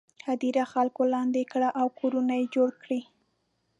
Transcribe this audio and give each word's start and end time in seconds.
هدیرې 0.27 0.63
خلکو 0.73 1.01
لاندې 1.13 1.41
کړي 1.51 1.69
او 1.79 1.87
کورونه 1.99 2.33
یې 2.39 2.45
جوړ 2.55 2.69
کړي. 2.83 3.01